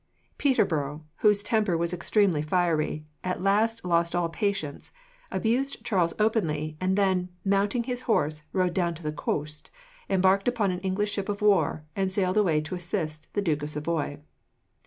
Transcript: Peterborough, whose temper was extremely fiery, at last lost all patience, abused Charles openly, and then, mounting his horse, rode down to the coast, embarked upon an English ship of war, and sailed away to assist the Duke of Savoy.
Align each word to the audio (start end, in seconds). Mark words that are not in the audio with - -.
Peterborough, 0.39 1.05
whose 1.17 1.43
temper 1.43 1.77
was 1.77 1.93
extremely 1.93 2.41
fiery, 2.41 3.05
at 3.23 3.39
last 3.43 3.85
lost 3.85 4.15
all 4.15 4.29
patience, 4.29 4.91
abused 5.31 5.83
Charles 5.85 6.15
openly, 6.17 6.75
and 6.81 6.97
then, 6.97 7.29
mounting 7.45 7.83
his 7.83 8.01
horse, 8.09 8.41
rode 8.51 8.73
down 8.73 8.95
to 8.95 9.03
the 9.03 9.11
coast, 9.11 9.69
embarked 10.09 10.47
upon 10.47 10.71
an 10.71 10.79
English 10.79 11.11
ship 11.11 11.29
of 11.29 11.43
war, 11.43 11.85
and 11.95 12.11
sailed 12.11 12.35
away 12.37 12.61
to 12.61 12.73
assist 12.73 13.31
the 13.33 13.43
Duke 13.43 13.61
of 13.61 13.69
Savoy. 13.69 14.17